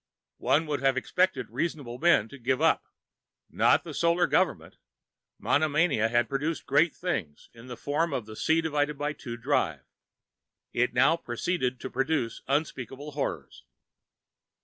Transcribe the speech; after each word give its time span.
One 0.39 0.65
would 0.65 0.81
have 0.81 0.97
expected 0.97 1.51
reasonable 1.51 1.99
men 1.99 2.27
to 2.29 2.37
have 2.37 2.43
given 2.43 2.65
up. 2.65 2.85
Not 3.51 3.83
the 3.83 3.93
Solar 3.93 4.25
Government. 4.25 4.77
Monomania 5.37 6.09
had 6.09 6.27
produced 6.27 6.65
Great 6.65 6.95
Things, 6.95 7.51
in 7.53 7.67
the 7.67 7.77
form 7.77 8.11
of 8.11 8.27
a 8.27 8.31
c/2 8.35 9.39
drive. 9.43 9.85
It 10.73 10.93
now 10.95 11.17
proceeded 11.17 11.79
to 11.81 11.91
produce 11.91 12.41
Unspeakable 12.47 13.11
Horrors. 13.11 13.63